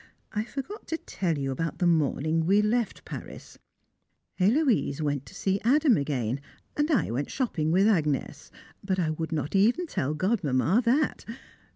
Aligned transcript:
I 0.33 0.45
forgot 0.45 0.87
to 0.87 0.97
tell 0.97 1.37
you 1.37 1.51
about 1.51 1.77
the 1.77 1.85
morning 1.85 2.47
we 2.47 2.63
left 2.63 3.05
Paris; 3.05 3.59
Héloise 4.39 4.99
went 4.99 5.27
to 5.27 5.35
see 5.35 5.61
Adam 5.63 5.95
again, 5.95 6.41
and 6.75 6.89
I 6.89 7.11
went 7.11 7.29
shopping 7.29 7.71
with 7.71 7.85
Agnès, 7.85 8.49
but 8.83 8.97
I 8.97 9.11
would 9.11 9.31
not 9.31 9.55
even 9.55 9.85
tell 9.85 10.15
Godmamma 10.15 10.81
that! 10.85 11.23